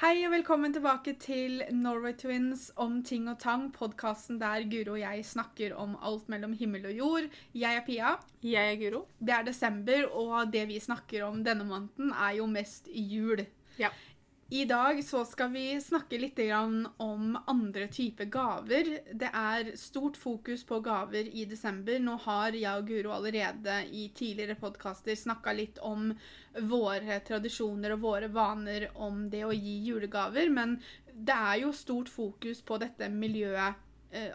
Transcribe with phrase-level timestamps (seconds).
[0.00, 5.02] Hei og velkommen tilbake til Norway Twins om ting og tang, podkasten der Guro og
[5.02, 7.26] jeg snakker om alt mellom himmel og jord.
[7.52, 8.14] Jeg er Pia.
[8.40, 9.02] Jeg er Guro.
[9.20, 13.44] Det er desember, og det vi snakker om denne måneden, er jo mest jul.
[13.76, 13.92] Ja.
[14.52, 18.88] I dag så skal vi snakke litt om andre typer gaver.
[19.14, 22.00] Det er stort fokus på gaver i desember.
[22.02, 26.10] Nå har jeg og Guro allerede i tidligere podkaster snakka litt om
[26.66, 30.80] våre tradisjoner og våre vaner om det å gi julegaver, men
[31.14, 33.78] det er jo stort fokus på dette miljøet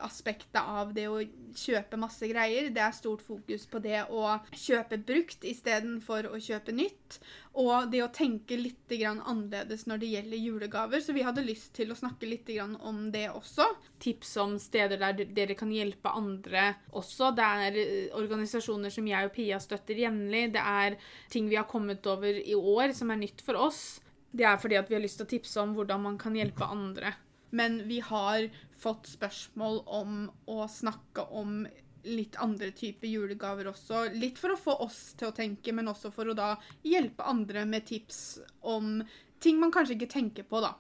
[0.04, 1.20] aspektet av det å
[1.56, 2.70] kjøpe masse greier.
[2.72, 7.20] Det er stort fokus på det å kjøpe brukt istedenfor å kjøpe nytt.
[7.60, 11.04] Og det å tenke litt annerledes når det gjelder julegaver.
[11.04, 13.68] Så vi hadde lyst til å snakke litt om det også.
[14.00, 17.32] Tips om steder der dere kan hjelpe andre også.
[17.36, 20.54] Det er eh, organisasjoner som jeg og Pia støtter jevnlig.
[20.56, 20.98] Det er
[21.32, 24.00] ting vi har kommet over i år som er nytt for oss.
[24.36, 26.68] Det er fordi at vi har lyst til å tipse om hvordan man kan hjelpe
[26.68, 27.16] andre.
[27.50, 28.48] Men vi har
[28.82, 31.66] fått spørsmål om å snakke om
[32.06, 34.06] litt andre typer julegaver også.
[34.14, 36.54] Litt for å få oss til å tenke, men også for å da
[36.86, 39.00] hjelpe andre med tips om
[39.42, 40.76] ting man kanskje ikke tenker på, da.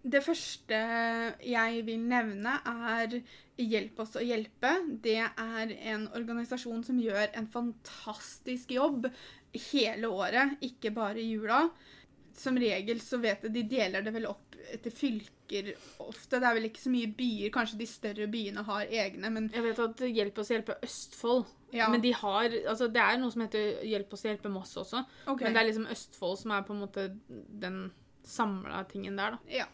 [0.00, 0.76] Det første
[1.44, 3.18] jeg vil nevne, er
[3.60, 4.70] Hjelp oss å hjelpe.
[5.04, 9.10] Det er en organisasjon som gjør en fantastisk jobb
[9.70, 11.66] hele året, ikke bare i jula.
[12.40, 16.38] Som regel så vet jeg de deler det vel opp etter fylker ofte.
[16.38, 17.52] Det er vel ikke så mye byer.
[17.54, 21.48] Kanskje de større byene har egne, men Jeg vet at Hjelp oss hjelpe Østfold.
[21.74, 21.88] Ja.
[21.92, 25.04] Men de har, altså det er noe som heter Hjelp oss hjelpe Moss også.
[25.26, 25.44] Okay.
[25.46, 27.82] Men det er liksom Østfold som er på en måte den
[28.26, 29.60] samla tingen der, da.
[29.62, 29.68] Ja.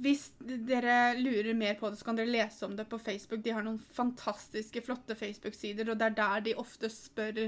[0.00, 3.42] Hvis dere lurer mer på det, så kan dere lese om det på Facebook.
[3.44, 7.38] De har noen fantastiske, flotte Facebook-sider, og det er der de ofte spør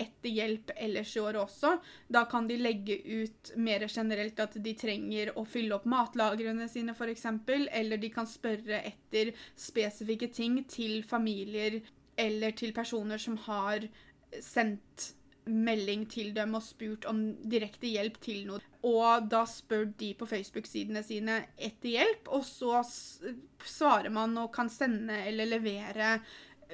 [0.00, 1.74] etter hjelp ellers i året også.
[2.08, 6.96] Da kan de legge ut mer generelt at de trenger å fylle opp matlagrene sine,
[6.96, 11.82] f.eks., eller de kan spørre etter spesifikke ting til familier
[12.16, 13.86] eller til personer som har
[14.42, 15.14] sendt
[15.46, 18.62] melding til dem og spurt om direkte hjelp til noe.
[18.84, 22.82] Og da spør de på Facebook-sidene sine etter hjelp, og så
[23.64, 26.18] svarer man og kan sende eller levere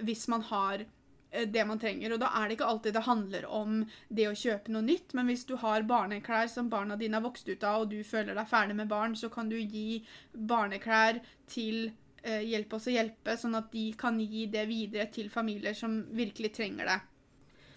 [0.01, 2.15] hvis man har eh, det man trenger.
[2.15, 5.31] Og da er det ikke alltid det handler om det å kjøpe noe nytt, men
[5.31, 8.51] hvis du har barneklær som barna dine har vokst ut av, og du føler deg
[8.51, 11.91] ferdig med barn, så kan du gi barneklær til
[12.23, 16.03] eh, Hjelp oss å hjelpe, sånn at de kan gi det videre til familier som
[16.15, 17.01] virkelig trenger det.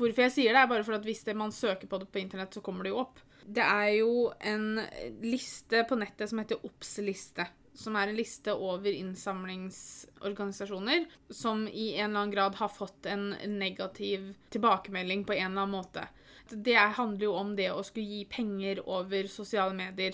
[0.04, 2.20] Hvorfor jeg sier det, er bare for at hvis det, man søker på det på
[2.20, 3.18] internett, så kommer det jo opp.
[3.44, 4.80] Det er jo en
[5.24, 7.46] liste på nettet som heter Obs-liste.
[7.74, 13.36] Som er en liste over innsamlingsorganisasjoner som i en eller annen grad har fått en
[13.56, 16.08] negativ tilbakemelding på en eller annen måte.
[16.50, 20.14] Det handler jo om det å skulle gi penger over sosiale medier.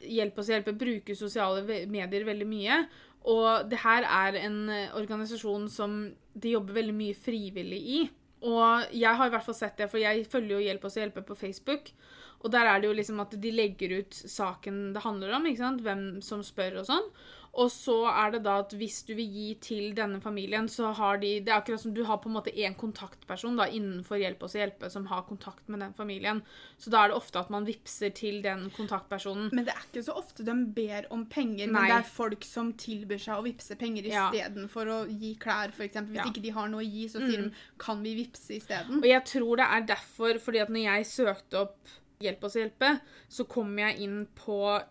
[0.00, 2.84] Hjelp oss å hjelpe bruker sosiale medier veldig mye.
[3.28, 8.00] Og det her er en eh, organisasjon som de jobber veldig mye frivillig i.
[8.46, 11.02] Og jeg har i hvert fall sett det, for jeg følger jo Hjelp oss å
[11.02, 11.92] hjelpe på Facebook.
[12.40, 15.60] Og der er det jo liksom at de legger ut saken det handler om, ikke
[15.60, 15.82] sant?
[15.84, 17.10] hvem som spør og sånn.
[17.58, 21.18] Og så er det da at hvis du vil gi til denne familien, så har
[21.18, 24.42] de Det er akkurat som du har på en måte én kontaktperson da innenfor Hjelp
[24.46, 26.42] oss å hjelpe som har kontakt med den familien.
[26.78, 29.50] Så da er det ofte at man vippser til den kontaktpersonen.
[29.52, 32.72] Men det er ikke så ofte de ber om penger, men det er folk som
[32.72, 34.30] tilbyr seg å vippse penger Ja.
[34.30, 35.94] istedenfor å gi klær, f.eks.
[36.06, 36.24] Hvis Ja.
[36.30, 37.30] ikke de har noe å gi, så Mm.
[37.30, 38.98] sier de 'kan vi vippse isteden'?
[39.02, 41.76] Og jeg tror det er derfor, fordi at når jeg søkte opp
[42.22, 43.00] Hjelp oss å hjelpe,
[43.30, 44.84] så kom jeg inn på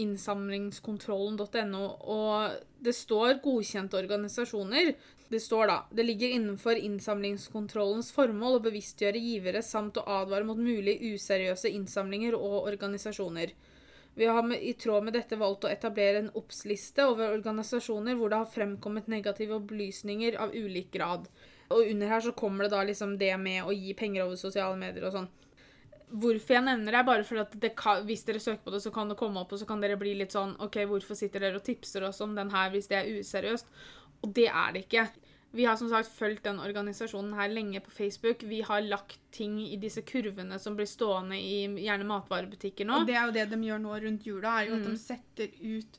[0.00, 1.82] innsamlingskontrollen.no,
[2.14, 2.50] og
[2.84, 4.94] det står godkjente organisasjoner.
[5.32, 10.60] Det står da det ligger innenfor innsamlingskontrollens formål å bevisstgjøre givere samt å advare mot
[10.60, 13.54] mulig useriøse innsamlinger og organisasjoner.
[14.14, 18.28] Vi har med, i tråd med dette valgt å etablere en obs-liste over organisasjoner hvor
[18.28, 21.30] det har fremkommet negative opplysninger av ulik grad.
[21.72, 24.76] Og under her så kommer det da liksom det med å gi penger over sosiale
[24.76, 25.30] medier og sånn.
[26.12, 28.82] Hvorfor jeg nevner det, er bare fordi at det kan, hvis dere søker på det,
[28.84, 31.40] så kan det komme opp, og så kan dere bli litt sånn OK, hvorfor sitter
[31.40, 33.66] dere og tipser oss om den her hvis det er useriøst?
[34.22, 35.06] Og det er det ikke.
[35.52, 38.40] Vi har som sagt fulgt den organisasjonen her lenge på Facebook.
[38.48, 43.02] Vi har lagt ting i disse kurvene som blir stående i gjerne matvarebutikker nå.
[43.02, 44.90] Og det er jo det de gjør nå rundt jula, er jo at Mm.
[44.92, 45.98] de setter ut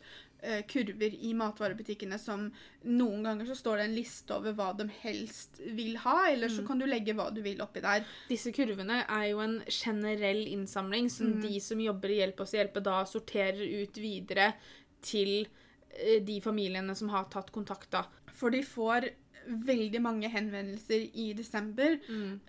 [0.68, 2.50] kurver i matvarebutikkene som
[2.84, 6.60] Noen ganger så står det en liste over hva de helst vil ha, eller så
[6.62, 6.68] Mm.
[6.68, 8.04] kan du legge hva du vil oppi der.
[8.28, 11.42] Disse kurvene er jo en generell innsamling som Mm.
[11.42, 14.54] de som jobber i Hjelp oss å hjelpe, da sorterer ut videre
[15.02, 15.48] til
[15.96, 18.04] eh, de familiene som har tatt kontakt, da.
[18.34, 19.10] For de får
[19.48, 22.00] veldig mange henvendelser i desember,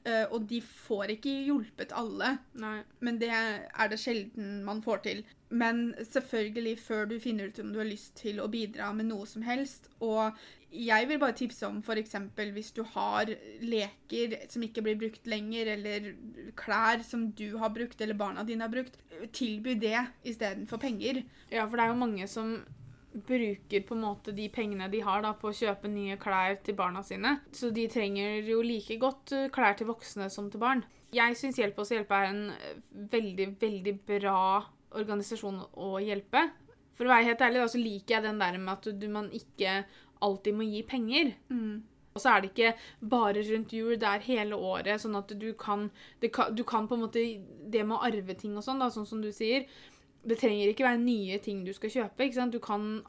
[0.07, 2.39] eh, og de får ikke hjulpet alle.
[2.55, 2.83] Nei.
[3.01, 5.25] Men det er det sjelden man får til.
[5.55, 9.27] Men selvfølgelig før du finner ut om du har lyst til å bidra med noe
[9.31, 9.87] som helst.
[10.03, 10.35] Og
[10.75, 12.17] jeg vil bare tipse om f.eks.
[12.57, 13.31] hvis du har
[13.63, 16.09] leker som ikke blir brukt lenger, eller
[16.59, 18.99] klær som du har brukt eller barna dine har brukt,
[19.33, 21.23] tilby det istedenfor penger.
[21.53, 22.57] Ja, for det er jo mange som
[23.15, 26.75] bruker på en måte de pengene de har da, på å kjøpe nye klær til
[26.79, 27.37] barna sine.
[27.55, 30.83] Så de trenger jo like godt eh, klær til voksne som til barn.
[31.15, 32.81] Jeg syns Hjelp oss hjelpe er en eh,
[33.13, 34.41] veldig, veldig bra
[34.95, 36.47] organisasjon å hjelpe.
[36.95, 39.31] For å være helt ærlig, da, så liker jeg den der med at du, man
[39.35, 39.81] ikke
[40.23, 41.33] alltid må gi penger.
[41.51, 41.83] Mm.
[42.15, 42.69] Og så er det ikke
[43.11, 45.01] bare rundt jul, det er hele året.
[45.03, 45.89] Sånn at du kan,
[46.31, 47.25] kan, du kan på en måte
[47.67, 49.67] Det med å arve ting og sånn, da, sånn som du sier
[50.25, 52.23] Det trenger ikke være nye ting du skal kjøpe.
[52.29, 52.55] ikke sant?
[52.55, 53.03] Du kan,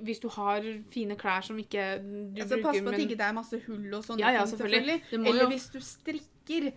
[0.00, 3.20] Hvis du har fine klær som ikke du altså, bruker Pass på at men, ikke
[3.20, 4.56] det er masse hull og sånne Ja, ja, ting.
[4.56, 4.98] selvfølgelig.
[5.10, 6.34] Det Eller jo- hvis du strikker.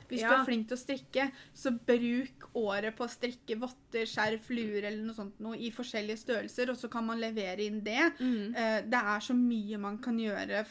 [0.10, 4.50] Hvis du er flink til å strikke, så bruk året på å strikke votter, skjerf,
[4.54, 8.02] luer eller noe sånt noe i forskjellige størrelser, og så kan man levere inn det.
[8.20, 8.56] Mm.
[8.56, 10.66] Uh, Det er så mye man kan gjøre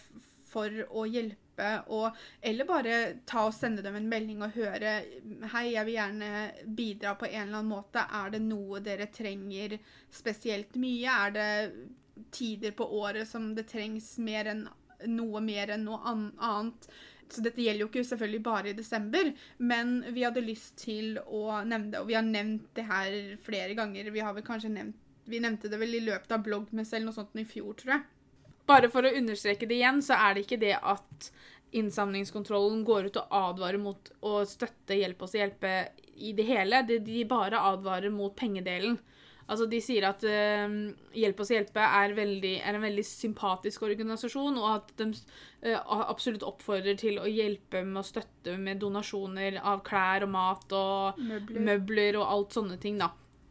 [0.50, 2.96] for å hjelpe, og, eller bare
[3.28, 4.94] ta og sende dem en melding og høre
[5.52, 6.30] Hei, jeg vil gjerne
[6.64, 8.02] bidra på en eller annen måte.
[8.02, 9.76] Er det noe dere trenger
[10.10, 11.16] spesielt mye?
[11.26, 11.50] Er det
[12.34, 14.66] tider på året som det trengs mer enn
[15.08, 16.90] noe mer enn noe an annet?
[17.32, 21.60] Så dette gjelder jo ikke selvfølgelig bare i desember, men vi hadde lyst til å
[21.62, 24.10] nevne det, og vi har nevnt det her flere ganger.
[24.10, 27.14] Vi har vel kanskje nevnt Vi nevnte det vel i løpet av bloggmesse eller noe
[27.14, 28.06] sånt i fjor, tror jeg.
[28.66, 31.28] Bare for å understreke det igjen, så er det ikke det at
[31.76, 35.74] innsamlingskontrollen går ut og advarer mot å støtte Hjelp oss å hjelpe
[36.18, 36.82] i det hele.
[36.88, 36.98] De,
[37.30, 38.98] bare advarer mot pengedelen.
[39.50, 40.74] Altså, De sier at uh,
[41.16, 45.08] Hjelp oss å hjelpe er, veldig, er en veldig sympatisk organisasjon, og at de
[45.66, 50.76] uh, absolutt oppfordrer til å hjelpe med å støtte med donasjoner av klær og mat
[50.76, 51.64] og Møbler.
[51.66, 53.10] møbler og alt sånne ting, da.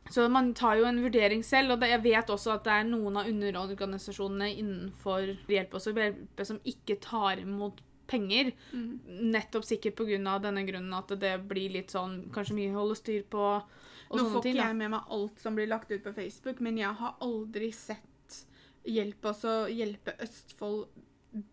[0.09, 2.87] Så man tar jo en vurdering selv, og det, jeg vet også at det er
[2.87, 8.51] noen av underorganisasjonene innenfor Hjelp oss å hjelpe som ikke tar imot penger.
[8.73, 9.29] Mm.
[9.35, 10.39] Nettopp sikkert pga.
[10.41, 13.43] denne grunnen at det blir litt sånn Kanskje mye å holde styr på
[14.17, 16.93] Nå får ikke jeg med meg alt som blir lagt ut på Facebook, men jeg
[16.93, 18.05] har aldri sett
[18.89, 20.87] Hjelp oss å hjelpe Østfold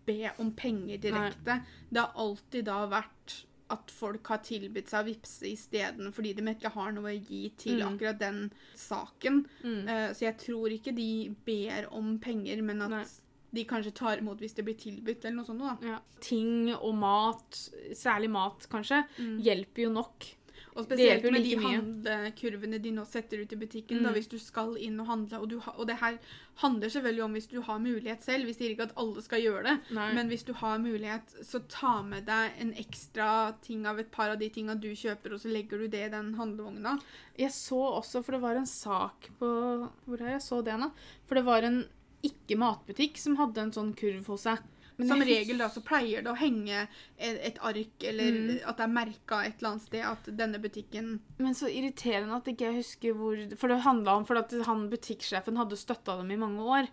[0.07, 1.57] be om penger direkte.
[1.91, 3.35] Det har alltid da vært
[3.69, 7.51] at folk har tilbudt seg å vippse isteden fordi de ikke har noe å gi
[7.59, 7.89] til Mm.
[7.99, 9.45] akkurat den saken.
[9.65, 9.89] Mm.
[9.89, 13.05] Uh, så jeg tror ikke de ber om penger, men at Nei.
[13.53, 15.59] de kanskje tar imot hvis det blir tilbudt, eller noe sånt.
[15.61, 15.77] Da.
[15.87, 15.99] Ja.
[16.21, 17.51] Ting og mat,
[17.93, 19.41] særlig mat kanskje, Mm.
[19.43, 20.36] hjelper jo nok.
[20.77, 21.63] Og spesielt med de mye.
[21.73, 24.15] handlekurvene de nå setter ut i butikken, da, Mm.
[24.15, 25.41] hvis du skal inn og handle.
[25.41, 26.19] Og, du ha, og det her
[26.57, 28.45] handler selvfølgelig om hvis du har mulighet selv.
[28.45, 30.13] Vi sier ikke at alle skal gjøre det, Nei.
[30.15, 34.29] men hvis du har mulighet, så ta med deg en ekstra ting av et par
[34.31, 37.01] av de tinga du kjøper, og så legger du det i den handlevogna.
[37.39, 40.91] Jeg så også, for det var en sak på Hvor er jeg så det nå?
[41.27, 41.87] For det var en
[42.23, 44.59] ikke-matbutikk som hadde en sånn kurv hos seg.
[44.99, 46.87] Men Som regel da så pleier det å henge
[47.19, 48.61] et, et ark, eller Mm.
[48.65, 52.47] at det er merka et eller annet sted at denne butikken Men så irriterende at
[52.49, 56.31] ikke jeg husker hvor For det handla om for at han butikksjefen hadde støtta dem
[56.33, 56.89] i mange år.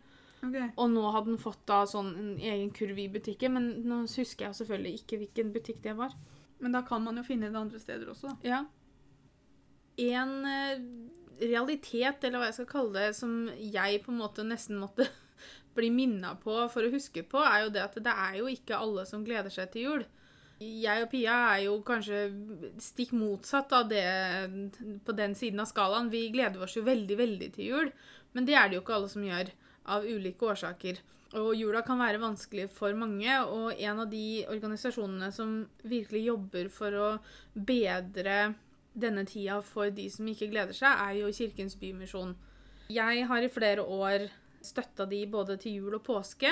[0.76, 4.50] Og nå hadde han fått da sånn en egen kurv i butikken, men nå husker
[4.50, 6.12] jeg selvfølgelig ikke hvilken butikk det var.
[6.60, 8.36] Men da kan man jo finne det andre steder også, da.
[8.44, 8.66] Ja.
[10.04, 10.84] En eh,
[11.48, 15.08] realitet, eller hva jeg skal kalle det, som jeg på en måte nesten måtte
[15.76, 18.80] bli minna på for å huske på, er jo det at det er jo ikke
[18.80, 20.06] alle som gleder seg til jul.
[20.64, 22.20] Jeg og Pia er jo kanskje
[22.82, 24.04] stikk motsatt av det
[25.04, 26.12] på den siden av skalaen.
[26.14, 27.90] Vi gleder oss jo veldig, veldig til jul,
[28.34, 29.52] men det er det jo ikke alle som gjør,
[29.92, 31.02] av ulike årsaker.
[31.42, 36.70] Og jula kan være vanskelig for mange, og en av de organisasjonene som virkelig jobber
[36.72, 37.10] for å
[37.54, 38.54] bedre
[38.94, 42.36] denne tida for de som ikke gleder seg, er jo Kirkens Bymisjon.
[42.94, 44.28] Jeg har i flere år
[44.64, 46.52] støtta de både til jul og påske.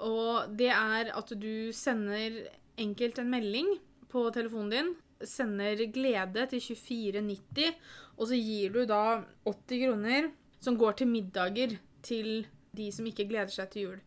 [0.00, 2.42] Og det er at du sender
[2.80, 3.74] enkelt en melding
[4.10, 7.74] på telefonen din, sender glede til 2490,
[8.16, 12.46] og så gir du da 80 kroner som går til middager til
[12.76, 13.98] de som ikke gleder seg til jul.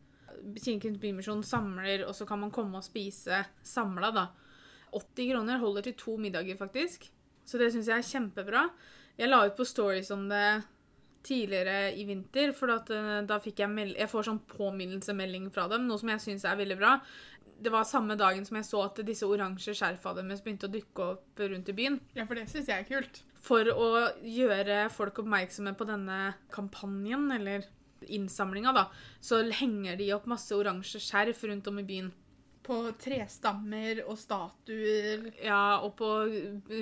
[0.57, 4.25] Kirkens Bymisjon samler, og så kan man komme og spise samla, da.
[4.93, 7.07] 80 kroner holder til to middager, faktisk.
[7.45, 8.67] Så det syns jeg er kjempebra.
[9.17, 10.63] Jeg la ut på stories om det
[11.23, 15.87] tidligere i vinter, for at, eh, da fikk jeg Jeg får sånn påminnelsemelding fra dem,
[15.87, 17.01] noe som jeg syns er veldig bra.
[17.63, 20.99] Det var samme dagen som jeg så at disse oransje skjerfa deres begynte å dukke
[20.99, 21.99] opp rundt i byen.
[22.13, 23.21] Ja, for det syns jeg er kult.
[23.39, 27.65] For å gjøre folk oppmerksomme på denne kampanjen, eller
[28.07, 28.89] innsamlinga, da,
[29.21, 32.11] så henger de opp masse oransje skjerf rundt om i byen.
[32.63, 35.25] På trestammer og statuer.
[35.43, 36.09] Ja, og på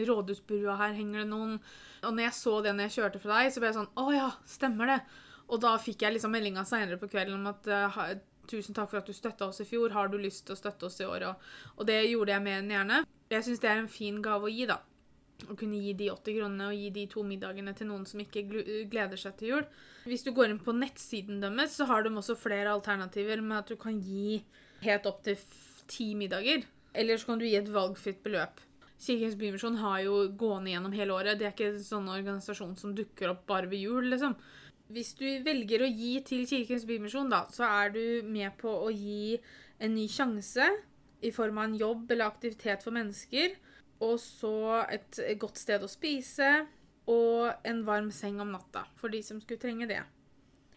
[0.07, 1.55] rådhusbrua her henger det noen.
[2.05, 4.05] Og når jeg så det når jeg kjørte fra deg, så ble jeg sånn Å
[4.13, 4.99] ja, stemmer det.
[5.51, 7.97] Og da fikk jeg liksom meldinga seinere på kvelden om at eh,
[8.51, 9.91] tusen takk for at du støtta oss i fjor.
[9.95, 11.27] Har du lyst til å støtte oss i år?
[11.31, 13.01] Og, og det gjorde jeg mer enn gjerne.
[13.31, 14.79] Jeg syns det er en fin gave å gi, da.
[15.49, 18.43] Å kunne gi de 80 kronene og gi de to middagene til noen som ikke
[18.91, 19.65] gleder seg til jul.
[20.05, 23.71] Hvis du går inn på nettsiden deres, så har de også flere alternativer med at
[23.71, 24.43] du kan gi
[24.85, 25.39] helt opp til
[25.91, 26.65] ti middager.
[26.93, 28.59] Eller så kan du gi et valgfritt beløp.
[29.01, 31.39] Kirkens Bymisjon har jo gående gjennom hele året.
[31.39, 34.35] Det er ikke en sånn organisasjon som dukker opp bare ved jul, liksom.
[34.91, 38.91] Hvis du velger å gi til Kirkens Bymisjon, da, så er du med på å
[38.91, 39.39] gi
[39.81, 40.67] en ny sjanse
[41.25, 43.55] i form av en jobb eller aktivitet for mennesker,
[44.01, 44.53] og så
[44.89, 46.51] et godt sted å spise,
[47.09, 50.01] og en varm seng om natta for de som skulle trenge det.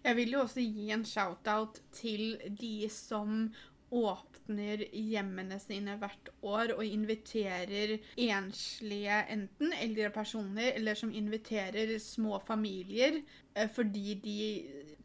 [0.05, 3.47] Jeg vil jo også gi en shout-out til de som
[3.95, 12.41] åpner hjemmene sine hvert år og inviterer enslige, enten eldre personer, eller som inviterer små
[12.45, 13.21] familier
[13.55, 14.39] eh, fordi de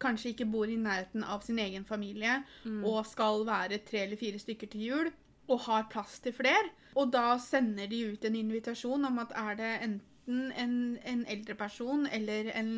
[0.01, 4.39] kanskje ikke bor i nærheten av sin egen familie og skal være tre eller fire
[4.39, 5.11] stykker til jul
[5.49, 6.69] og har plass til flere.
[6.99, 11.55] Og da sender de ut en invitasjon om at er det enten en, en eldre
[11.59, 12.73] person eller en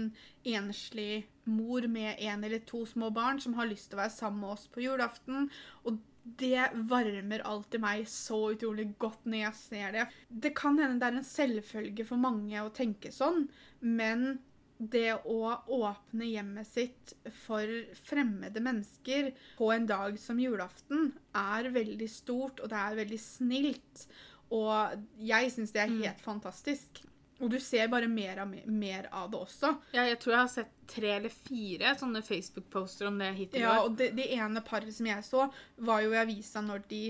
[0.47, 4.43] enslig mor med en eller to små barn som har lyst til å være sammen
[4.43, 5.49] med oss på julaften.
[5.85, 5.99] Og
[6.41, 10.07] det varmer alltid meg så utrolig godt når jeg ser det.
[10.29, 13.47] Det kan hende det er en selvfølge for mange å tenke sånn,
[13.81, 14.39] men
[14.81, 17.69] det å åpne hjemmet sitt for
[18.07, 19.29] fremmede mennesker
[19.59, 24.05] på en dag som julaften er veldig stort, og det er veldig snilt.
[24.51, 27.03] Og jeg syns det er helt fantastisk.
[27.41, 29.71] Og du ser bare mer av, mer av det også.
[29.95, 33.63] Ja, jeg tror jeg har sett tre eller fire sånne Facebook-poster om det hittil i
[33.65, 33.87] Ja, år.
[33.89, 35.47] og det, det ene paret som jeg så,
[35.81, 37.01] var jo i avisa når de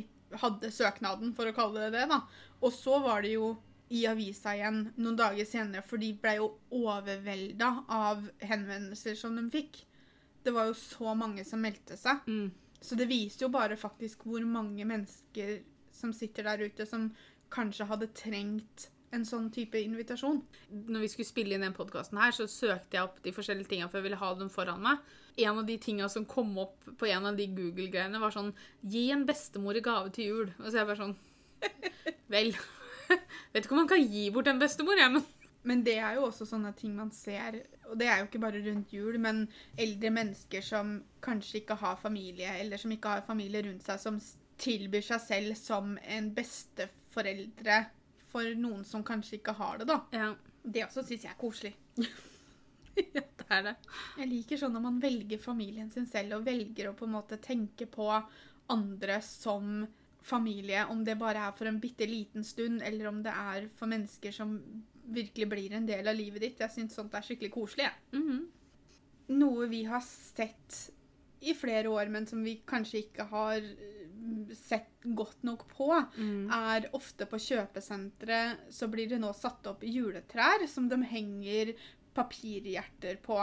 [0.42, 2.06] hadde søknaden, for å kalle det det.
[2.14, 2.22] da.
[2.64, 3.50] Og så var det jo
[3.92, 6.46] i avisa igjen noen dager senere, for de ble jo
[6.96, 9.82] overvelda av henvendelser som de fikk.
[10.44, 12.24] Det var jo så mange som meldte seg.
[12.28, 12.48] Mm.
[12.82, 15.60] Så det viser jo bare faktisk hvor mange mennesker
[15.94, 17.10] som sitter der ute, som
[17.52, 20.40] kanskje hadde trengt en sånn type invitasjon.
[20.72, 23.90] Når vi skulle spille inn den podkasten her, så søkte jeg opp de forskjellige tinga,
[23.90, 25.02] for jeg ville ha dem foran meg.
[25.42, 29.10] En av de tinga som kom opp på en av de Google-greiene, var sånn Gi
[29.16, 30.56] en bestemor i gave til jul.
[30.60, 31.18] Og så er jeg bare sånn
[32.32, 32.56] Vel.
[33.54, 35.28] Vet ikke om man kan gi bort en bestemor, jeg, men
[35.64, 38.64] Men det er jo også sånne ting man ser, og det er jo ikke bare
[38.66, 39.44] rundt jul, men
[39.78, 44.18] eldre mennesker som kanskje ikke har familie, eller som ikke har familie rundt seg, som
[44.62, 47.78] tilbyr seg selv som en besteforeldre
[48.32, 50.00] for noen som kanskje ikke har det, da.
[50.16, 50.32] Ja,
[50.64, 51.74] Det også syns jeg er koselig.
[53.16, 53.74] ja det er det.
[54.20, 57.40] Jeg liker sånn når man velger familien sin selv, og velger å på en måte
[57.42, 58.08] tenke på
[58.72, 59.82] andre som
[60.22, 63.90] familie, om det bare er for en bitte liten stund, eller om det er for
[63.90, 64.56] mennesker som
[65.12, 66.62] virkelig blir en del av livet ditt.
[66.62, 67.90] Jeg syns sånt er skikkelig koselig.
[67.90, 68.22] jeg.
[68.22, 68.42] -hmm.
[69.40, 70.92] Noe vi har sett
[71.42, 73.62] i flere år, men som vi kanskje ikke har
[74.58, 76.50] sett godt nok på, Mm.
[76.52, 81.74] er ofte på kjøpesentre så blir det nå satt opp juletrær som de henger
[82.14, 83.40] papirhjerter på.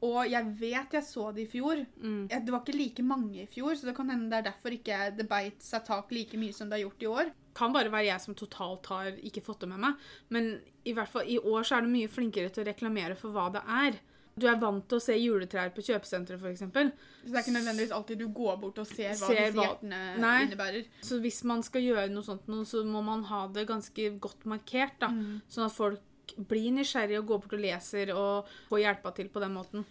[0.00, 1.82] Og jeg vet jeg så det i fjor.
[2.00, 2.22] Mm.
[2.30, 5.00] Det var ikke like mange i fjor, så det kan hende det er derfor ikke
[5.18, 7.32] det beit seg tak like mye som det har gjort i år.
[7.54, 9.98] Kan bare være jeg som totalt har ikke fått det med meg.
[10.30, 10.48] Men
[10.88, 13.50] i hvert fall i år så er det mye flinkere til å reklamere for hva
[13.52, 14.00] det er.
[14.40, 16.62] Du er vant til å se juletrær på kjøpesenteret, f.eks.
[16.64, 20.00] Så det er ikke nødvendigvis alltid du går bort og ser hva Ser disse hjertene
[20.22, 20.36] Nei.
[20.46, 20.86] innebærer.
[21.04, 24.96] Så hvis man skal gjøre noe sånt, så må man ha det ganske godt markert.
[25.02, 25.12] da.
[25.12, 25.40] Mm.
[25.50, 29.42] Sånn at folk blir nysgjerrige og går bort og leser og får hjelpa til på
[29.42, 29.84] den måten.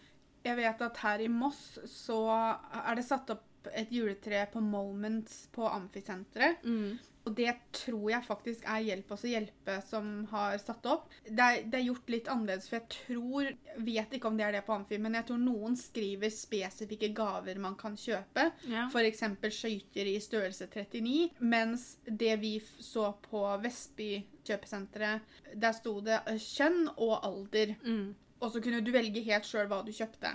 [0.45, 5.47] Jeg vet at her i Moss så er det satt opp et juletre på Moments
[5.55, 6.65] på Amfisenteret.
[7.27, 11.09] Og det tror jeg faktisk er Hjelp oss å hjelpe som har satt opp.
[11.25, 13.49] Det er, det er gjort litt annerledes, for jeg tror
[13.85, 17.59] Vet ikke om det er det på Amfi, men jeg tror noen skriver spesifikke gaver
[17.61, 18.49] man kan kjøpe.
[18.71, 18.87] Ja.
[18.89, 19.23] F.eks.
[19.55, 21.29] skøyter i størrelse 39.
[21.39, 24.09] Mens det vi så på Vestby
[24.47, 27.75] kjøpesenteret, der sto det kjønn og alder.
[27.85, 28.09] Mm.
[28.39, 30.33] Og så kunne du velge helt sjøl hva du kjøpte.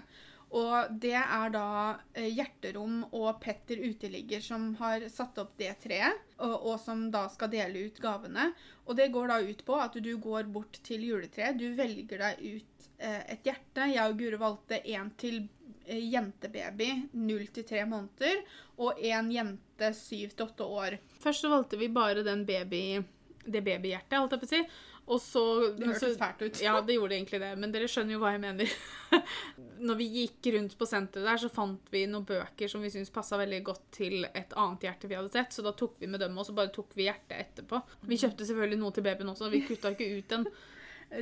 [0.54, 1.68] Og det er da
[2.14, 7.25] eh, Hjerterom og Petter Uteligger som har satt opp det treet, og, og som da
[7.32, 8.52] skal dele ut gavene.
[8.87, 12.44] Og det går da ut på at du går bort til juletreet, du velger deg
[12.44, 13.90] ut eh, et hjerte.
[13.90, 15.42] Jeg og Guro valgte en til
[15.88, 18.46] eh, jentebaby 0 til 3 måneder,
[18.78, 20.99] og en jente 7 til 8 år.
[21.25, 23.02] Først så valgte vi bare den baby,
[23.42, 24.66] det babyhjertet, holdt jeg på å si.
[25.06, 26.61] Og så, Det hørtes fælt ut.
[26.64, 28.76] Ja, det gjorde egentlig det, men dere skjønner jo hva jeg mener.
[29.88, 33.12] Når vi gikk rundt på senteret der, så fant vi noen bøker som vi syntes
[33.12, 36.25] passa veldig godt til et annet hjerte vi hadde sett, så da tok vi med
[36.25, 37.82] dem, og så bare tok vi hjertet etterpå.
[38.08, 40.49] Vi kjøpte selvfølgelig noe til babyen også, vi kutta ikke ut den.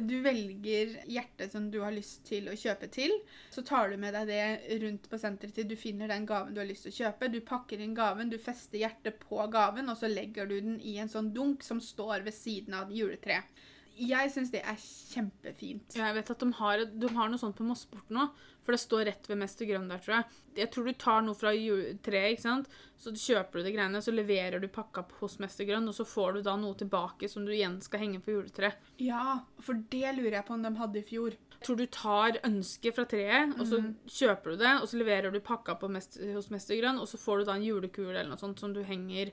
[0.01, 3.13] Du velger hjertet som du har lyst til å kjøpe til.
[3.53, 6.63] Så tar du med deg det rundt på senteret til du finner den gaven du
[6.63, 7.29] har lyst til å kjøpe.
[7.35, 10.97] Du pakker inn gaven, du fester hjertet på gaven, og så legger du den i
[11.03, 13.51] en sånn dunk som står ved siden av juletreet.
[13.99, 15.95] Jeg syns det er kjempefint.
[15.99, 18.25] Ja, jeg vet at de har, de har noe sånt på Mosseport nå,
[18.65, 20.41] for det står rett ved Mester Grønn der, tror jeg.
[20.63, 24.15] Jeg tror du tar noe fra juletreet, ikke sant, så kjøper du de greiene, så
[24.15, 27.53] leverer du pakka hos Mester Grønn, og så får du da noe tilbake som du
[27.55, 28.93] igjen skal henge på juletreet.
[29.03, 31.39] Ja, for det lurer jeg på om de hadde i fjor.
[31.53, 35.35] Jeg tror du tar ønsket fra treet, og så kjøper du det, og så leverer
[35.35, 38.33] du pakka opp mest, hos Mester Grønn, og så får du da en julekule eller
[38.33, 39.31] noe sånt som du henger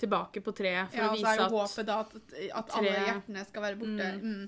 [0.00, 2.18] tilbake på treet for Ja, å og så er vise jo at håpet da at,
[2.62, 4.10] at alle hjertene skal være borte.
[4.22, 4.44] Mm.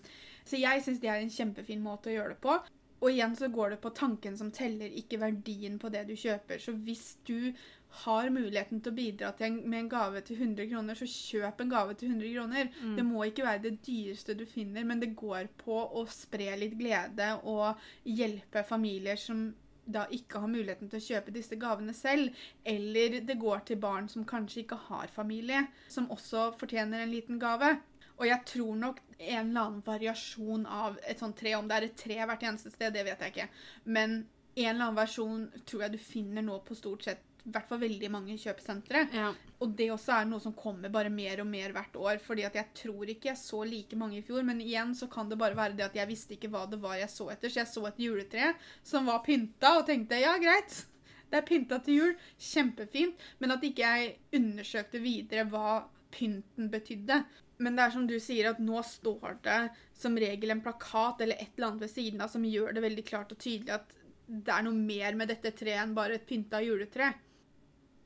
[0.51, 2.61] Så jeg syns det er en kjempefin måte å gjøre det på.
[3.01, 6.61] Og igjen så går det på tanken som teller, ikke verdien på det du kjøper.
[6.61, 7.53] Så hvis du
[8.05, 11.65] har muligheten til å bidra til en, med en gave til 100 kroner, så kjøp
[11.65, 12.69] en gave til 100 kroner.
[12.77, 12.93] Mm.
[12.99, 16.77] Det må ikke være det dyreste du finner, men det går på å spre litt
[16.79, 19.49] glede og hjelpe familier som
[19.85, 22.35] da ikke har muligheten til å kjøpe disse gavene selv,
[22.65, 27.41] eller det går til barn som kanskje ikke har familie, som også fortjener en liten
[27.43, 27.77] gave.
[28.21, 31.89] Og jeg tror nok en eller annen variasjon av et sånt tre, om det er
[31.89, 33.49] et tre hvert eneste sted, det vet jeg ikke,
[33.85, 34.21] men
[34.57, 37.81] en eller annen versjon tror jeg du finner nå på stort sett i hvert fall
[37.83, 39.07] veldig mange kjøpesentre.
[39.17, 39.31] ja.
[39.61, 42.19] Og det også er noe som kommer bare mer og mer hvert år.
[42.25, 45.29] fordi at jeg tror ikke jeg så like mange i fjor, men igjen så kan
[45.29, 47.51] det bare være det at jeg visste ikke hva det var jeg så etter.
[47.51, 50.87] Så jeg så et juletre som var pynta, og tenkte ja, greit.
[51.31, 52.17] Det er pynta til jul.
[52.39, 53.21] Kjempefint.
[53.39, 57.23] Men at ikke jeg undersøkte videre hva pynten betydde.
[57.61, 59.61] Men det er som du sier, at nå står det
[60.01, 63.05] som regel en plakat eller et eller annet ved siden av som gjør det veldig
[63.05, 63.97] klart og tydelig at
[64.31, 67.11] det er noe mer med dette treet enn bare et pynta juletre.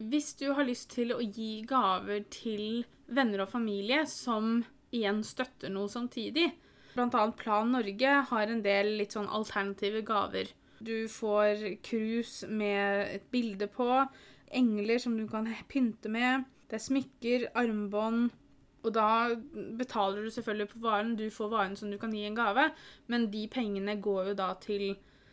[0.03, 5.71] Hvis du har lyst til å gi gaver til venner og familie som igjen støtter
[5.71, 6.49] noe samtidig,
[6.95, 10.51] blant annet Plan Norge har en del litt sånn alternative gaver.
[10.85, 13.89] Du får krus med et bilde på,
[14.55, 18.33] engler som du kan pynte med, det er smykker, armbånd,
[18.85, 19.33] og da
[19.79, 22.69] betaler du selvfølgelig på varen, du får varen som du kan gi en gave,
[23.09, 24.91] men de pengene går jo da til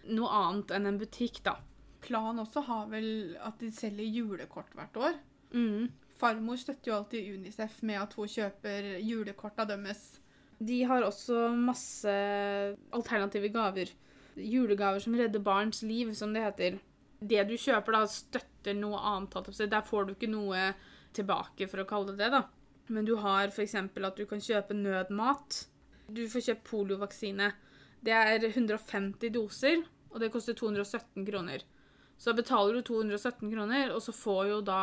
[0.07, 1.57] noe annet enn en butikk, da.
[2.01, 5.17] Plan også har vel at de selger julekort hvert år.
[5.53, 5.89] Mm.
[6.17, 10.03] Farmor støtter jo alltid Unicef med at hun kjøper julekorta deres.
[10.61, 12.13] De har også masse
[12.93, 13.91] alternative gaver.
[14.37, 16.79] Julegaver som redder barns liv, som det heter.
[17.21, 19.51] Det du kjøper, da, støtter noe annet.
[19.69, 20.71] Der får du ikke noe
[21.13, 22.31] tilbake, for å kalle det det.
[22.37, 22.43] da.
[22.91, 23.75] Men du har f.eks.
[23.75, 25.65] at du kan kjøpe nødmat.
[26.11, 27.51] Du får kjøpt poliovaksine.
[28.01, 31.63] Det er 150 doser, og det koster 217 kroner.
[32.21, 34.81] Så da betaler du 217 kroner, og så får jo da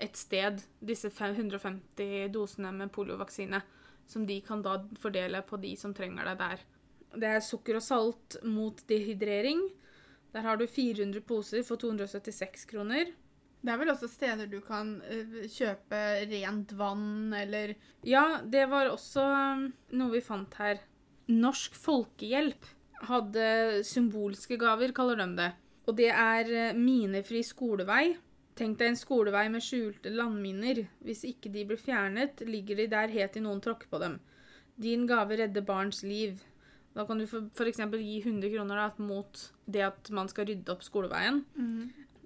[0.00, 3.60] et sted disse 150 dosene med poliovaksine,
[4.08, 6.64] som de kan da fordele på de som trenger det der.
[7.20, 9.60] Det er sukker og salt mot dehydrering.
[10.32, 13.12] Der har du 400 poser for 276 kroner.
[13.60, 15.98] Det er vel også steder du kan eh, kjøpe
[16.30, 17.74] rent vann eller
[18.08, 19.66] Ja, det var også um,
[20.00, 20.80] noe vi fant her.
[21.28, 22.64] Norsk Folkehjelp
[23.10, 25.50] hadde symbolske gaver, kaller de det.
[25.90, 28.12] Og det er eh, minefri skolevei.
[28.58, 30.84] Tenk deg en skolevei med skjulte landminer.
[31.02, 34.20] Hvis ikke de blir fjernet, ligger de der helt til noen tråkker på dem.
[34.80, 36.38] Din gave redder barns liv.
[36.94, 37.80] Da kan du f.eks.
[37.80, 41.42] gi 100 kroner da, mot det at man skal rydde opp skoleveien.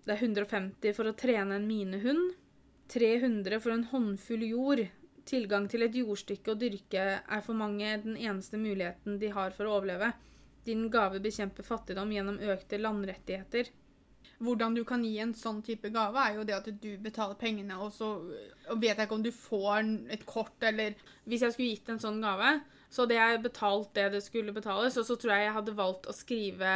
[0.04, 2.34] Det er 150 for å trene en minehund.
[2.92, 4.84] 300 for en håndfull jord.
[5.24, 9.68] Tilgang til et jordstykke å dyrke er for mange den eneste muligheten de har for
[9.68, 10.12] å overleve.
[10.64, 13.70] Din gave bekjemper fattigdom gjennom økte landrettigheter.
[14.44, 17.76] Hvordan du kan gi en sånn type gave, er jo det at du betaler pengene,
[17.80, 18.08] og så
[18.72, 22.20] vet jeg ikke om du får et kort eller Hvis jeg skulle gitt en sånn
[22.24, 22.58] gave,
[22.90, 26.10] så hadde jeg betalt det det skulle betales, og så tror jeg jeg hadde valgt
[26.10, 26.74] å skrive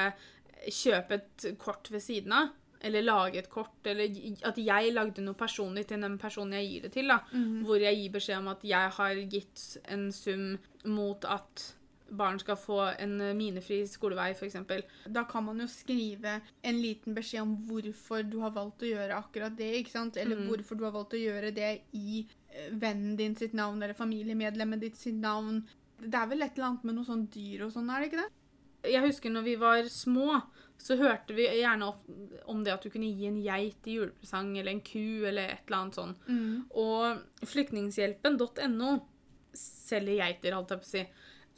[0.59, 2.49] Kjøpe et kort ved siden av.
[2.83, 4.11] Eller lage et kort, eller
[4.47, 7.09] at jeg lagde noe personlig til den personen jeg gir det til.
[7.11, 7.21] da,
[7.67, 11.75] Hvor jeg gir beskjed om at jeg har gitt en sum mot at
[12.09, 14.57] barn skal få en minefri skolevei, f.eks.
[15.07, 19.19] Da kan man jo skrive en liten beskjed om hvorfor du har valgt å gjøre
[19.19, 19.71] akkurat det.
[19.81, 20.17] ikke sant?
[20.17, 23.99] Eller hvorfor du har valgt å gjøre det i eh, vennen din sitt navn eller
[23.99, 25.63] familiemedlemmet ditt sitt navn.
[25.99, 28.23] Det er vel et eller annet med noe sånn dyr og sånn, er det ikke
[28.25, 28.33] det?
[28.89, 30.41] Jeg husker når vi var små,
[30.79, 31.89] så hørte vi gjerne
[32.47, 35.65] om det at du kunne gi en geit i julepresang, eller en ku, eller et
[35.67, 36.13] eller annet sånn.
[36.79, 38.93] Og flyktninghjelpen.no
[39.59, 41.03] selger geiter, holdt jeg på å si.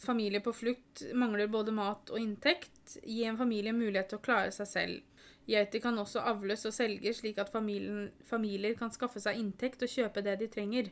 [0.01, 2.97] Familie på flukt mangler både mat og inntekt.
[3.05, 5.27] Gi en familie mulighet til å klare seg selv.
[5.51, 9.93] Geiter kan også avles og selges, slik at familien, familier kan skaffe seg inntekt og
[9.93, 10.91] kjøpe det de trenger.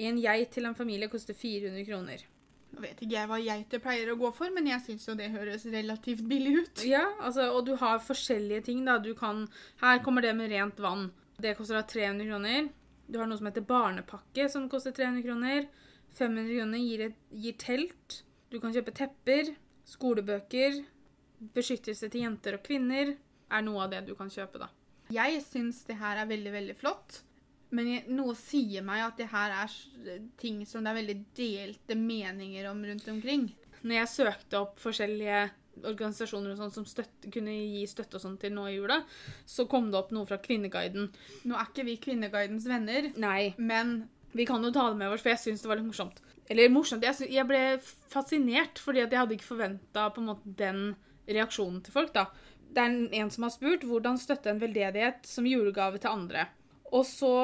[0.00, 2.24] En geit til en familie koster 400 kroner.
[2.70, 5.32] Nå vet ikke jeg hva geiter pleier å gå for, men jeg syns jo det
[5.34, 6.84] høres relativt billig ut.
[6.86, 8.98] Ja, altså, og du har forskjellige ting, da.
[9.02, 9.48] Du kan
[9.82, 11.10] Her kommer det med rent vann.
[11.40, 12.70] Det koster da 300 kroner.
[13.10, 15.66] Du har noe som heter barnepakke, som koster 300 kroner.
[16.18, 18.20] 500 kroner gir, et, gir telt.
[18.50, 19.52] Du kan kjøpe tepper,
[19.86, 20.80] skolebøker,
[21.54, 23.14] beskyttelse til jenter og kvinner.
[23.50, 24.70] Er noe av det du kan kjøpe, da.
[25.10, 27.20] Jeg syns det her er veldig, veldig flott.
[27.74, 29.74] Men jeg, noe sier meg at det her er
[30.42, 33.48] ting som det er veldig delte meninger om rundt omkring.
[33.84, 35.44] Når jeg søkte opp forskjellige
[35.86, 38.98] organisasjoner og sånn som støtte, kunne gi støtte og sånn til nå i jula,
[39.48, 41.06] så kom det opp noe fra Kvinneguiden.
[41.46, 44.00] Nå er ikke vi Kvinneguidens venner, Nei, men
[44.34, 46.20] vi kan jo ta det med oss, for jeg syns det var litt morsomt.
[46.50, 47.62] Eller morsomt, jeg, jeg ble
[48.10, 50.08] fascinert, fordi jeg hadde ikke forventa
[50.58, 50.94] den
[51.30, 52.26] reaksjonen til folk, da.
[52.70, 56.48] Det er en som har spurt hvordan støtte en veldedighet som julegave til andre.
[56.90, 57.34] Og så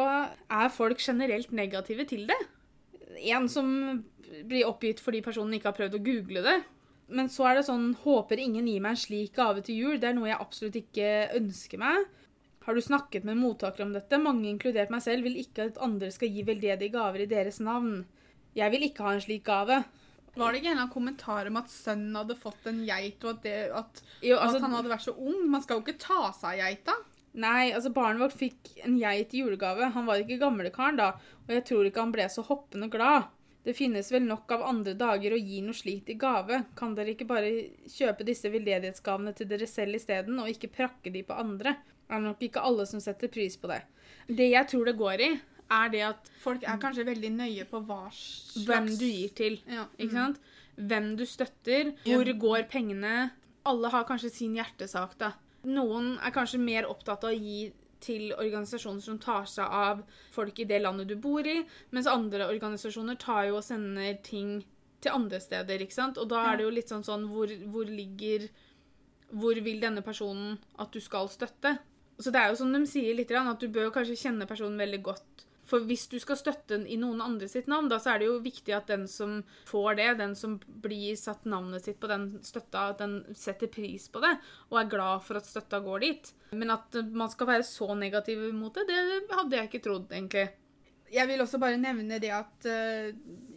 [0.51, 2.39] er folk generelt negative til det.
[3.31, 3.69] En som
[4.47, 6.57] blir oppgitt fordi personen ikke har prøvd å google det.
[7.07, 9.99] Men så er det sånn Håper ingen gir meg en slik gave til jul.
[10.03, 12.07] Det er noe jeg absolutt ikke ønsker meg.
[12.67, 14.19] Har du snakket med mottakere om dette?
[14.19, 18.01] Mange, inkludert meg selv, vil ikke at andre skal gi veldedige gaver i deres navn.
[18.57, 19.83] Jeg vil ikke ha en slik gave.
[20.37, 23.57] var det ikke en kommentar om at sønnen hadde fått en geit, og at, det,
[23.73, 25.47] at, Jo, at altså, han hadde vært så ung?
[25.53, 26.97] Man skal jo ikke ta seg av geita.
[27.37, 29.91] nei, altså barnet vårt fikk en geit i julegave.
[29.93, 31.15] Han var ikke gamlekaren da,
[31.47, 33.29] og jeg tror ikke han ble så hoppende glad.
[33.67, 36.61] Det finnes vel nok av andre dager å gi noe slikt i gave.
[36.79, 37.51] Kan dere ikke bare
[37.91, 41.75] kjøpe disse veldedighetsgavene til dere selv isteden, og ikke prakke de på andre?
[42.07, 43.81] Det er nok ikke alle som setter pris på det.
[44.31, 45.31] Det jeg tror det går i,
[45.73, 49.59] er det at Folk er kanskje veldig nøye på hva slags hvem du gir til.
[49.71, 49.87] Ja.
[49.99, 50.39] Ikke sant?
[50.77, 53.31] Hvem du støtter, hvor går pengene.
[53.67, 55.33] Alle har kanskje sin hjertesak, da.
[55.67, 57.73] Noen er kanskje mer opptatt av å gi
[58.07, 60.03] til organisasjoner som tar seg av
[60.35, 61.57] folk i det landet du bor i,
[61.97, 64.61] mens andre organisasjoner tar jo og sender ting
[65.03, 66.21] til andre steder, ikke sant?
[66.21, 68.49] Og da er det jo litt sånn sånn hvor, hvor ligger
[69.27, 71.73] Hvor vil denne personen at du skal støtte?
[72.23, 75.01] Så det er jo som de sier litt, at du bør kanskje kjenne personen veldig
[75.03, 75.36] godt.
[75.67, 78.37] For hvis du skal støtte i noen andre sitt navn, da så er det jo
[78.45, 82.91] viktig at den som får det, den som blir satt navnet sitt på den støtta,
[82.93, 84.37] at den setter pris på det,
[84.71, 86.31] og er glad for at støtta går dit.
[86.55, 90.47] Men at man skal være så negativ mot det, det hadde jeg ikke trodd, egentlig.
[91.13, 93.11] Jeg vil også bare nevne det at uh,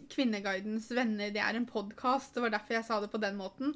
[0.09, 2.33] Kvinneguidens venner det er en podkast.
[2.35, 3.73] Det var derfor jeg sa det på den måten.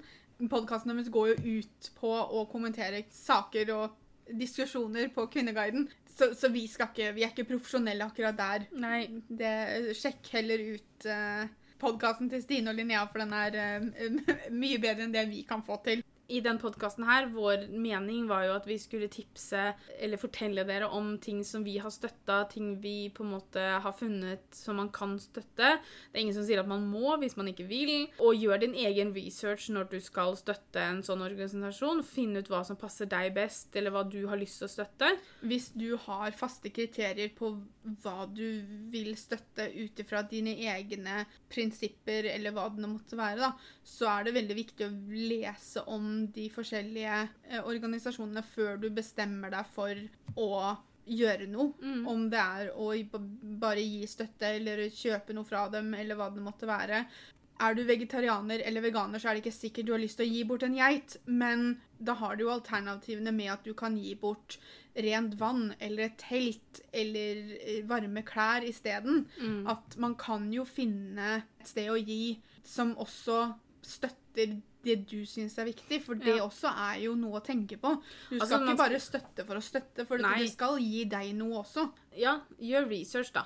[0.50, 5.88] Podkasten deres går jo ut på å kommentere saker og diskusjoner på Kvinneguiden.
[6.14, 8.68] Så, så vi, skal ikke, vi er ikke profesjonelle akkurat der.
[8.78, 9.02] Nei.
[9.28, 9.54] Det,
[9.98, 11.46] sjekk heller ut uh,
[11.82, 14.34] podkasten til Stine og Linnea, for den er uh,
[14.64, 16.06] mye bedre enn det vi kan få til.
[16.34, 19.68] I den podkasten her, vår mening var jo at vi skulle tipse
[20.02, 23.94] eller fortelle dere om ting som vi har støtta, ting vi på en måte har
[23.94, 25.76] funnet som man kan støtte.
[25.78, 28.08] Det er ingen som sier at man må hvis man ikke vil.
[28.18, 32.02] Og gjør din egen research når du skal støtte en sånn organisasjon.
[32.08, 35.12] Finn ut hva som passer deg best, eller hva du har lyst til å støtte.
[35.46, 37.54] Hvis du har faste kriterier på
[38.02, 43.54] hva du vil støtte ut ifra dine egne prinsipper, eller hva det måtte være, da,
[43.86, 49.54] så er det veldig viktig å lese om de forskjellige eh, organisasjonene før du bestemmer
[49.54, 50.00] deg for
[50.40, 50.50] å
[51.04, 51.74] gjøre noe.
[51.84, 52.04] Mm.
[52.08, 52.90] Om det er å
[53.60, 57.04] bare gi støtte eller kjøpe noe fra dem, eller hva det måtte være.
[57.64, 60.34] Er du vegetarianer eller veganer, så er det ikke sikkert du har lyst til å
[60.34, 64.16] gi bort en geit, men da har du jo alternativene med at du kan gi
[64.20, 64.58] bort
[65.06, 69.26] rent vann eller et telt eller eh, varme klær isteden.
[69.38, 69.62] Mm.
[69.72, 73.46] At man kan jo finne et sted å gi som også
[73.86, 76.44] støtter det du syns er viktig, for det Ja.
[76.48, 77.96] også er jo noe å tenke på.
[78.30, 80.40] Du Altså, skal man ikke bare støtte for å støtte, for Nei.
[80.40, 81.92] det skal gi deg noe også.
[82.18, 83.46] Ja, gjør research, da.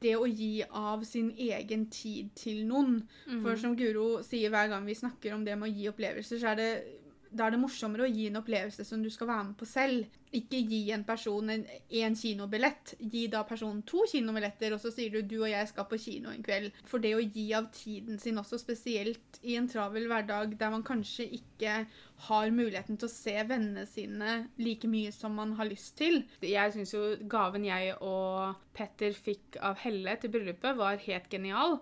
[0.00, 3.06] Det å gi av sin egen tid til noen.
[3.42, 6.52] For som Guro sier hver gang vi snakker om det med å gi opplevelser, så
[6.52, 6.84] er det
[7.30, 10.16] da er det morsommere å gi en opplevelse som du skal være med på selv.
[10.34, 11.62] Ikke gi en person en,
[12.00, 12.94] en kinobillett.
[13.12, 16.30] Gi da personen to kinobilletter, og så sier du du og jeg skal på kino
[16.30, 16.74] en kveld.
[16.86, 20.86] For det å gi av tiden sin også, spesielt i en travel hverdag der man
[20.86, 21.80] kanskje ikke
[22.26, 26.22] har muligheten til å se vennene sine like mye som man har lyst til.
[26.44, 31.78] Jeg syns jo gaven jeg og Petter fikk av Helle til bryllupet, var helt genial.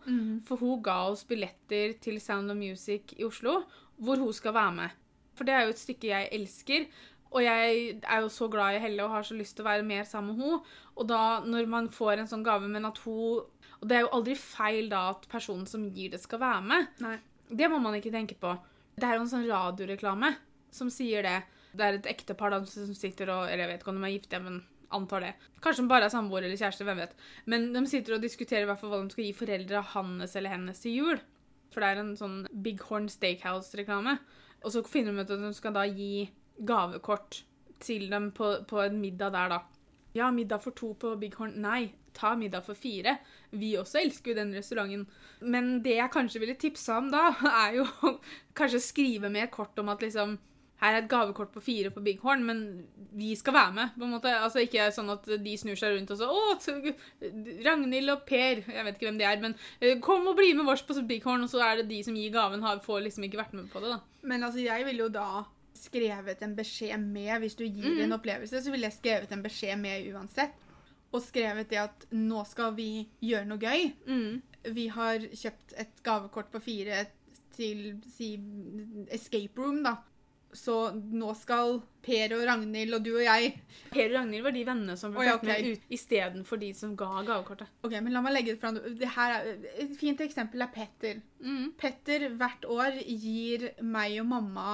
[0.49, 3.63] For hun ga oss billetter til Sound of Music i Oslo,
[3.99, 5.05] hvor hun skal være med.
[5.38, 6.88] For det er jo et stykke jeg elsker.
[7.29, 9.85] Og jeg er jo så glad i Helle og har så lyst til å være
[9.87, 10.77] mer sammen med henne.
[10.96, 13.44] Og da, når man får en sånn gave, men at hun
[13.79, 16.88] Og det er jo aldri feil da at personen som gir det, skal være med.
[17.05, 17.18] Nei.
[17.46, 18.57] Det må man ikke tenke på.
[18.98, 20.33] Det er jo en sånn radioreklame
[20.74, 21.37] som sier det.
[21.79, 24.16] Det er et ektepar da, som sitter og Eller jeg vet ikke om de er
[24.16, 24.59] gifte, men
[24.90, 25.33] antar det.
[25.62, 27.14] Kanskje de bare er samboere eller kjærester, hvem vet.
[27.46, 30.55] Men de sitter og diskuterer i hvert fall hva de skal gi foreldra hans eller
[30.57, 31.20] hennes til jul.
[31.73, 34.17] For det er en sånn Bighorn Steakhouse-reklame.
[34.65, 36.29] Og så finner de ut at de skal da gi
[36.69, 37.43] gavekort
[37.83, 39.61] til dem på, på en middag der, da.
[40.17, 41.55] Ja, middag for to på Bighorn.
[41.63, 43.19] Nei, ta middag for fire.
[43.55, 45.07] Vi også elsker jo den restauranten.
[45.41, 47.29] Men det jeg kanskje ville tipsa om da,
[47.65, 47.87] er jo
[48.59, 50.39] kanskje skrive med et kort om at liksom
[50.79, 52.62] her er et gavekort på fire på Bighorn, men
[53.19, 53.95] vi skal være med.
[53.99, 54.31] på en måte.
[54.31, 56.55] Altså Ikke sånn at de snur seg rundt og så Å,
[57.67, 60.69] Ragnhild og Per Jeg vet ikke hvem de er, men eh, kom og bli med
[60.69, 63.43] vårs på Bighorn, og så er det de som gir gaven, har, får liksom ikke
[63.43, 64.01] vært med på det, da.
[64.29, 65.45] Men altså, jeg ville jo da
[65.79, 68.01] skrevet en beskjed med Hvis du gir mm.
[68.07, 70.67] en opplevelse, så ville jeg skrevet en beskjed med uansett.
[71.09, 73.87] Og skrevet det at nå skal vi gjøre noe gøy.
[74.07, 74.73] Mm.
[74.77, 77.07] Vi har kjøpt et gavekort på fire
[77.57, 78.35] til si
[79.14, 79.97] Escape Room, da.
[80.57, 83.51] Så nå skal Per og Ragnhild og du og jeg
[83.93, 85.69] Per og Ragnhild var de vennene som ble tatt med ok.
[85.77, 87.69] ut istedenfor de som ga gavekortet.
[87.85, 88.79] Ok, men la meg legge det fram.
[88.97, 89.51] Det er,
[89.85, 91.21] et fint eksempel er Petter.
[91.45, 91.73] Mm.
[91.77, 94.71] Petter hvert år gir meg og mamma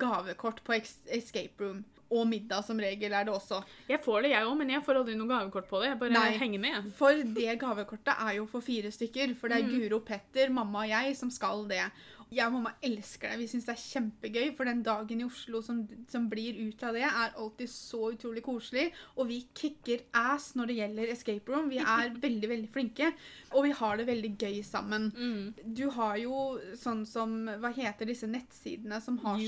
[0.00, 1.84] gavekort på Escape Room.
[2.14, 3.58] Og middag, som regel, er det også.
[3.88, 5.88] Jeg får det, jeg òg, men jeg får aldri noe gavekort på det.
[5.88, 6.36] Jeg bare Nei.
[6.38, 6.90] henger med.
[6.94, 9.32] For det gavekortet er jo for fire stykker.
[9.40, 9.72] For det er Mm.
[9.80, 11.80] Guro, Petter, mamma og jeg som skal det.
[12.32, 13.38] Jeg og mamma elsker det.
[13.42, 14.52] Vi syns det er kjempegøy.
[14.56, 18.44] For den dagen i Oslo som, som blir ut av det, er alltid så utrolig
[18.46, 18.86] koselig.
[19.18, 21.70] Og vi kicker ass når det gjelder escape room.
[21.72, 23.12] Vi er veldig, veldig flinke.
[23.54, 25.10] Og vi har det veldig gøy sammen.
[25.16, 25.74] Mm.
[25.76, 26.46] Du har jo
[26.80, 29.40] sånn som Hva heter disse nettsidene som har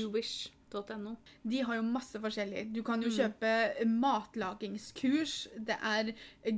[0.73, 1.15] Youwish.no.
[1.47, 2.73] De har jo masse forskjellig.
[2.73, 3.17] Du kan jo Mm.
[3.17, 5.47] kjøpe matlagingskurs.
[5.57, 6.11] Det er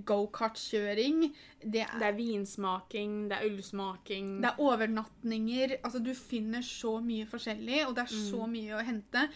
[0.04, 1.34] gokartkjøring.
[1.62, 4.42] Det Det er vinsmaking, det er ølsmaking.
[4.42, 5.78] det er overnatninger.
[5.84, 8.52] Altså, du finner så mye forskjellig, og det er så Mm.
[8.52, 9.30] mye å hente.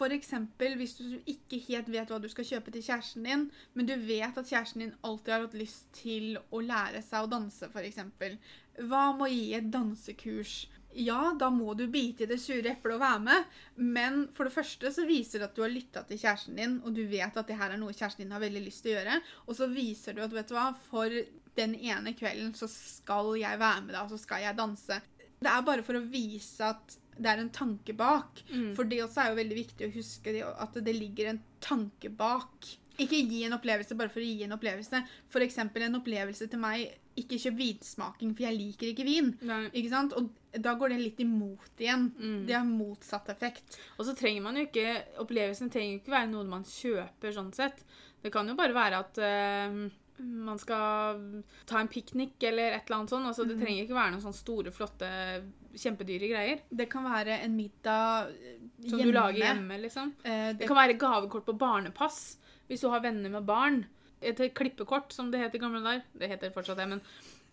[0.00, 3.94] Eksempel hvis du ikke helt vet hva du skal kjøpe til kjæresten din, men du
[3.94, 8.36] vet at kjæresten din alltid har hatt lyst til å lære seg å danse, eksempel.
[8.76, 10.66] Hva med å gi et dansekurs?
[10.94, 14.54] Ja, da må du bite i det sure eplet og være med, men for det
[14.54, 17.48] første så viser det at du har lytta til kjæresten din, og du vet at
[17.50, 20.14] det her er noe kjæresten din har veldig lyst til å gjøre, og så viser
[20.14, 21.18] du at, vet du hva, for
[21.58, 25.00] den ene kvelden så skal jeg være med deg, og så skal jeg danse.
[25.44, 28.42] Det er bare for å vise at det er en tanke bak.
[28.50, 28.72] Mm.
[28.76, 32.10] For det også er jo veldig viktig å huske det, at det ligger en tanke
[32.10, 32.70] bak.
[33.02, 35.02] Ikke gi en opplevelse bare for å gi en opplevelse.
[35.44, 36.94] Eksempel en opplevelse til meg.
[37.18, 39.32] Ikke kjøp vinsmaking, for jeg liker ikke vin.
[39.46, 39.66] Nei.
[39.72, 40.14] Ikke sant?
[40.18, 42.12] Og da går det litt imot igjen.
[42.18, 42.46] Mm.
[42.46, 43.78] Det har motsatt effekt.
[43.98, 47.52] Og så trenger man jo ikke Opplevelsen trenger jo ikke være noe man kjøper sånn
[47.54, 47.84] sett.
[48.22, 49.78] Det kan jo bare være at eh,
[50.24, 51.18] man skal
[51.66, 53.26] ta en piknik eller et eller annet sånt.
[53.26, 53.64] Altså, det Mhm.
[53.64, 55.08] trenger ikke være noen sånne store, flotte,
[55.74, 56.60] kjempedyre greier.
[56.70, 58.90] Det kan være en middag hjemme.
[58.90, 60.12] Som du lager hjemme, liksom.
[60.24, 62.36] Eh, Det det kan være gavekort på barnepass
[62.68, 63.84] hvis du har venner med barn.
[64.22, 66.02] Et klippekort, som det het i gamle dager.
[66.16, 67.00] Det heter fortsatt det, men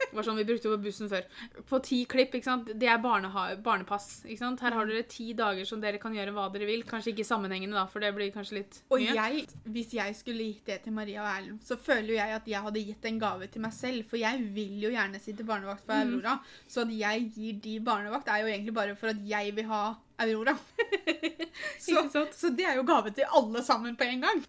[0.01, 1.25] det var sånn vi brukte på bussen før.
[1.69, 2.71] På ti klipp, ikke sant?
[2.81, 4.07] det er barnepass.
[4.25, 4.59] ikke sant?
[4.65, 6.83] Her har dere ti dager som dere kan gjøre hva dere vil.
[6.87, 9.13] Kanskje ikke sammenhengende, da, for det blir kanskje litt Og mye.
[9.15, 12.47] jeg, hvis jeg skulle gitt det til Maria og Erlend, så føler jo jeg at
[12.47, 14.05] jeg hadde gitt en gave til meg selv.
[14.11, 16.15] For jeg vil jo gjerne sitte barnevakt for Mm.
[16.15, 16.37] Aurora.
[16.67, 19.83] Så at jeg gir de barnevakt, er jo egentlig bare for at jeg vil ha
[20.21, 20.57] Aurora.
[21.79, 24.43] så, så det er jo gave til alle sammen på en gang.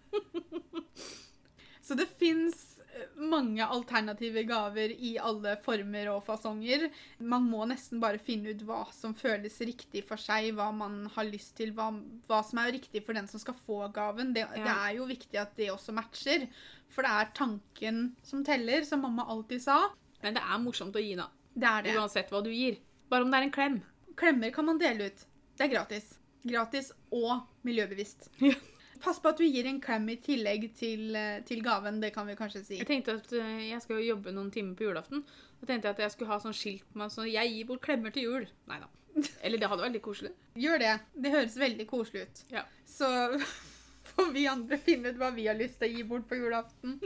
[1.83, 2.72] så det fins
[3.17, 6.87] mange alternative gaver i alle former og fasonger.
[7.19, 11.27] Man må nesten bare finne ut hva som føles riktig for seg, hva man har
[11.29, 11.89] lyst til, hva,
[12.29, 14.33] hva som er riktig for den som skal få gaven.
[14.35, 16.47] Det, det er jo viktig at det også matcher,
[16.93, 19.79] for det er tanken som teller, som mamma alltid sa.
[20.23, 21.29] Men det er morsomt å gi, da.
[21.53, 21.95] Det er det.
[21.99, 22.79] Uansett hva du gir.
[23.11, 23.79] Bare om det er en klem.
[24.17, 25.25] Klemmer kan man dele ut.
[25.57, 26.13] Det er gratis.
[26.43, 28.29] Gratis og miljøbevisst.
[28.43, 28.55] Ja.
[29.03, 32.27] Pass på at du gir en klem i tillegg til, eh, til gaven, det kan
[32.27, 32.77] vi kanskje si.
[32.79, 35.25] Jeg tenkte at eh, jeg skal jo jobbe noen timer på julaften.
[35.59, 37.83] Da tenkte jeg at jeg skulle ha sånn skilt på meg sånn jeg gir bort
[37.83, 38.47] klemmer til jul.
[38.71, 38.87] Nei da.
[39.43, 40.31] Eller det hadde vært litt koselig.
[40.55, 40.93] Gjør det.
[41.19, 42.43] Det høres veldig koselig ut.
[42.55, 42.63] Ja.
[42.87, 43.11] Så
[44.15, 46.99] får vi andre finne ut hva vi har lyst til å gi bort på julaften.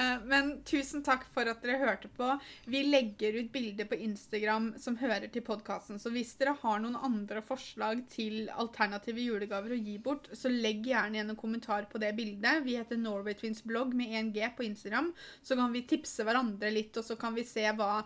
[0.00, 2.28] Eh, Men tusen takk for at dere hørte på.
[2.70, 5.98] Vi legger ut bilder på Instagram som hører til podkasten.
[6.00, 10.86] Så hvis dere har noen andre forslag til alternative julegaver å gi bort, så legg
[10.88, 12.64] gjerne igjen en kommentar på det bildet.
[12.64, 15.12] Vi heter Norway Twins blogg med 1G på Instagram.
[15.42, 18.00] Så kan vi tipse hverandre litt, og så kan vi se hva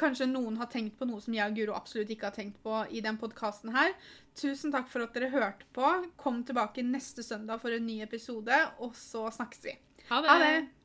[0.00, 2.80] Kanskje noen har tenkt på noe som jeg og Guro absolutt ikke har tenkt på
[2.88, 3.92] i den podkasten her.
[4.38, 5.92] Tusen takk for at dere hørte på.
[6.20, 9.76] Kom tilbake neste søndag for en ny episode, og så snakkes vi.
[10.08, 10.30] Ha det!
[10.32, 10.79] Ha det!